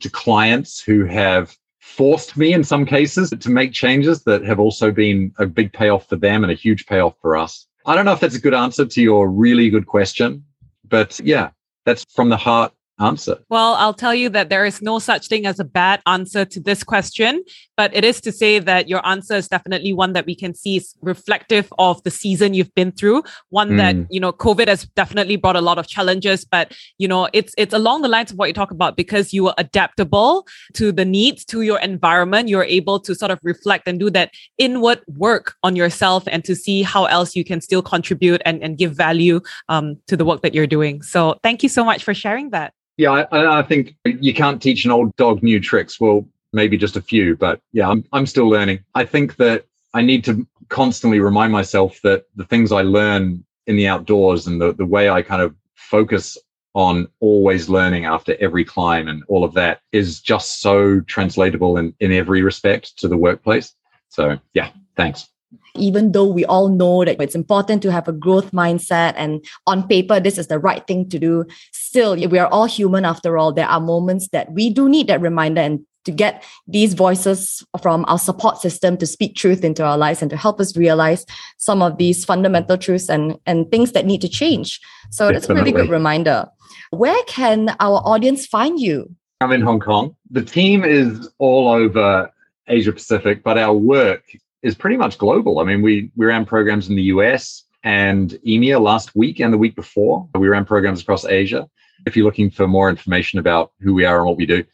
[0.00, 4.90] to clients who have forced me in some cases to make changes that have also
[4.90, 7.66] been a big payoff for them and a huge payoff for us.
[7.86, 10.44] I don't know if that's a good answer to your really good question
[10.90, 11.50] but yeah
[11.86, 13.38] that's from the heart answer?
[13.48, 16.60] Well, I'll tell you that there is no such thing as a bad answer to
[16.60, 17.42] this question,
[17.76, 20.76] but it is to say that your answer is definitely one that we can see
[20.76, 23.22] is reflective of the season you've been through.
[23.48, 23.76] One mm.
[23.78, 27.54] that, you know, COVID has definitely brought a lot of challenges, but you know, it's
[27.56, 31.04] it's along the lines of what you talk about because you were adaptable to the
[31.04, 32.48] needs to your environment.
[32.48, 36.54] You're able to sort of reflect and do that inward work on yourself and to
[36.54, 40.42] see how else you can still contribute and, and give value um, to the work
[40.42, 41.02] that you're doing.
[41.02, 42.74] So thank you so much for sharing that.
[43.00, 45.98] Yeah, I, I, think you can't teach an old dog new tricks.
[45.98, 48.80] Well, maybe just a few, but yeah, I'm I'm still learning.
[48.94, 53.76] I think that I need to constantly remind myself that the things I learn in
[53.76, 56.36] the outdoors and the, the way I kind of focus
[56.74, 61.94] on always learning after every climb and all of that is just so translatable in,
[62.00, 63.74] in every respect to the workplace.
[64.10, 65.30] So yeah, thanks
[65.76, 69.86] even though we all know that it's important to have a growth mindset and on
[69.86, 73.52] paper this is the right thing to do still we are all human after all
[73.52, 78.04] there are moments that we do need that reminder and to get these voices from
[78.08, 81.26] our support system to speak truth into our lives and to help us realize
[81.58, 84.80] some of these fundamental truths and, and things that need to change.
[85.10, 85.34] So Definitely.
[85.34, 86.46] that's a really good reminder.
[86.90, 89.14] Where can our audience find you?
[89.40, 90.16] I'm in Hong Kong.
[90.30, 92.30] The team is all over
[92.66, 94.24] Asia Pacific, but our work
[94.62, 95.58] is pretty much global.
[95.58, 99.58] I mean, we we ran programs in the US and EMEA last week and the
[99.58, 100.28] week before.
[100.34, 101.68] We ran programs across Asia.
[102.06, 104.64] If you're looking for more information about who we are and what we do,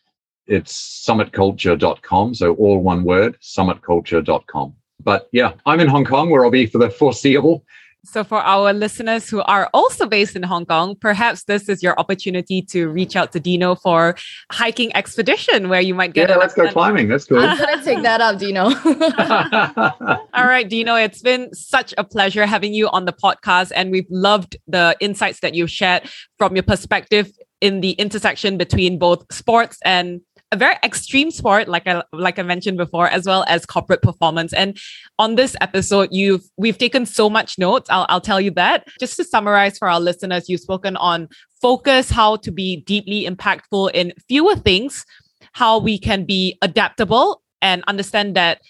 [0.46, 2.34] it's summitculture.com.
[2.34, 4.74] So all one word, summitculture.com.
[5.02, 7.64] But yeah, I'm in Hong Kong where I'll be for the foreseeable.
[8.06, 11.98] So, for our listeners who are also based in Hong Kong, perhaps this is your
[11.98, 14.14] opportunity to reach out to Dino for
[14.52, 16.28] hiking expedition where you might get.
[16.28, 17.08] Yeah, let's go climbing.
[17.08, 17.40] That's cool.
[17.40, 18.66] I'm gonna take that up, Dino.
[20.34, 24.06] All right, Dino, it's been such a pleasure having you on the podcast, and we've
[24.08, 29.78] loved the insights that you've shared from your perspective in the intersection between both sports
[29.84, 30.20] and
[30.52, 34.52] a very extreme sport, like I like I mentioned before, as well as corporate performance.
[34.52, 34.78] And
[35.18, 37.90] on this episode, you've we've taken so much notes.
[37.90, 38.86] I'll I'll tell you that.
[39.00, 41.28] Just to summarize for our listeners, you've spoken on
[41.60, 45.04] focus, how to be deeply impactful in fewer things,
[45.52, 48.60] how we can be adaptable and understand that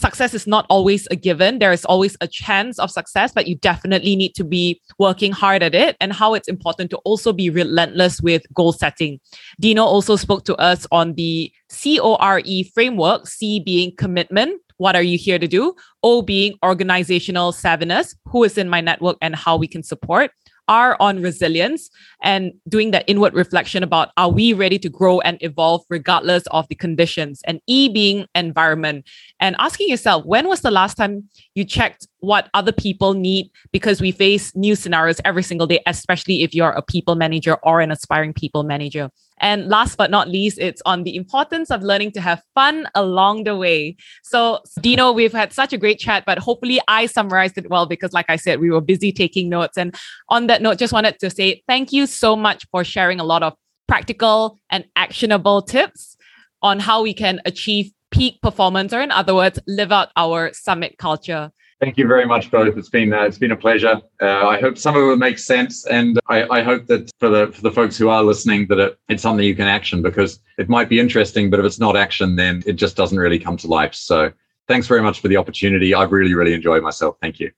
[0.00, 1.58] success is not always a given.
[1.58, 5.62] There is always a chance of success, but you definitely need to be working hard
[5.62, 9.20] at it and how it's important to also be relentless with goal setting.
[9.60, 12.42] Dino also spoke to us on the CORE
[12.74, 14.60] framework, C being commitment.
[14.78, 15.74] What are you here to do?
[16.02, 20.30] O being organizational savviness, who is in my network and how we can support
[20.70, 21.90] are on resilience
[22.22, 26.66] and doing that inward reflection about are we ready to grow and evolve regardless of
[26.68, 27.42] the conditions?
[27.46, 29.06] And e being environment.
[29.40, 33.50] And asking yourself when was the last time you checked what other people need?
[33.72, 37.80] Because we face new scenarios every single day especially if you're a people manager or
[37.80, 39.10] an aspiring people manager
[39.40, 43.44] and last but not least, it's on the importance of learning to have fun along
[43.44, 43.96] the way.
[44.22, 48.12] So, Dino, we've had such a great chat, but hopefully I summarized it well because,
[48.12, 49.78] like I said, we were busy taking notes.
[49.78, 49.94] And
[50.28, 53.42] on that note, just wanted to say thank you so much for sharing a lot
[53.42, 53.54] of
[53.88, 56.16] practical and actionable tips
[56.62, 60.98] on how we can achieve peak performance, or in other words, live out our summit
[60.98, 61.50] culture.
[61.80, 62.76] Thank you very much, both.
[62.76, 64.02] It's been uh, it's been a pleasure.
[64.20, 67.50] Uh, I hope some of it makes sense, and I, I, hope that for the
[67.52, 70.68] for the folks who are listening, that it, it's something you can action because it
[70.68, 73.66] might be interesting, but if it's not action, then it just doesn't really come to
[73.66, 73.94] life.
[73.94, 74.30] So,
[74.68, 75.94] thanks very much for the opportunity.
[75.94, 77.16] I've really really enjoyed myself.
[77.22, 77.50] Thank you.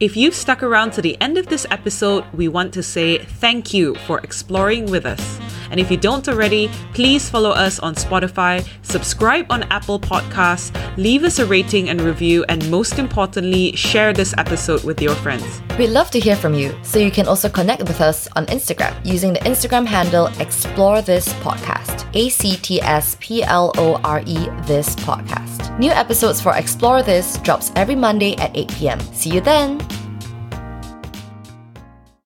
[0.00, 3.72] If you've stuck around to the end of this episode, we want to say thank
[3.72, 5.53] you for exploring with us.
[5.74, 11.24] And if you don't already, please follow us on Spotify, subscribe on Apple Podcasts, leave
[11.24, 15.60] us a rating and review, and most importantly, share this episode with your friends.
[15.76, 18.94] We'd love to hear from you, so you can also connect with us on Instagram
[19.04, 22.08] using the Instagram handle Explore This Podcast.
[22.14, 25.76] A C T S P L O R E This Podcast.
[25.80, 29.00] New episodes for Explore This drops every Monday at 8 p.m.
[29.12, 30.03] See you then!